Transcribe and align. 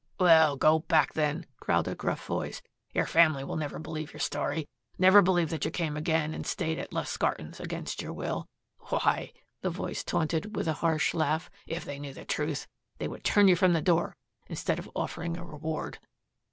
"Well, 0.19 0.55
go 0.55 0.79
back 0.79 1.13
then," 1.13 1.45
growled 1.59 1.87
a 1.87 1.93
gruff 1.93 2.25
voice. 2.25 2.63
"Your 2.91 3.05
family 3.05 3.43
will 3.43 3.55
never 3.55 3.77
believe 3.77 4.11
your 4.13 4.19
story, 4.19 4.67
never 4.97 5.21
believe 5.21 5.51
that 5.51 5.63
you 5.63 5.69
came 5.69 5.95
again 5.95 6.33
and 6.33 6.43
stayed 6.43 6.79
at 6.79 6.91
Lustgarten's 6.91 7.59
against 7.59 8.01
your 8.01 8.11
will. 8.11 8.47
Why," 8.89 9.31
the 9.61 9.69
voice 9.69 10.03
taunted 10.03 10.55
with 10.55 10.67
a 10.67 10.73
harsh 10.81 11.13
laugh, 11.13 11.51
"if 11.67 11.85
they 11.85 11.99
knew 11.99 12.15
the 12.15 12.25
truth, 12.25 12.67
they 12.97 13.07
would 13.07 13.23
turn 13.23 13.47
you 13.47 13.55
from 13.55 13.73
the 13.73 13.79
door, 13.79 14.15
instead 14.47 14.79
of 14.79 14.89
offering 14.95 15.37
a 15.37 15.45
reward." 15.45 15.99